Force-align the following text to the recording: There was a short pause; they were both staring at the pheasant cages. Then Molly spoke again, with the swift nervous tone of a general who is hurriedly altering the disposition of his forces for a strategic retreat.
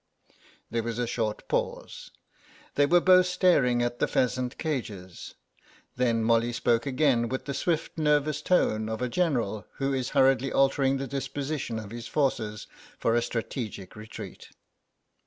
There 0.71 0.81
was 0.81 0.97
a 0.97 1.05
short 1.05 1.47
pause; 1.47 2.09
they 2.73 2.87
were 2.87 2.99
both 3.01 3.27
staring 3.27 3.83
at 3.83 3.99
the 3.99 4.07
pheasant 4.07 4.57
cages. 4.57 5.35
Then 5.95 6.23
Molly 6.23 6.51
spoke 6.53 6.87
again, 6.87 7.29
with 7.29 7.45
the 7.45 7.53
swift 7.53 7.99
nervous 7.99 8.41
tone 8.41 8.89
of 8.89 9.03
a 9.03 9.07
general 9.09 9.67
who 9.75 9.93
is 9.93 10.09
hurriedly 10.17 10.51
altering 10.51 10.97
the 10.97 11.05
disposition 11.05 11.77
of 11.77 11.91
his 11.91 12.07
forces 12.07 12.65
for 12.97 13.13
a 13.13 13.21
strategic 13.21 13.95
retreat. 13.95 14.47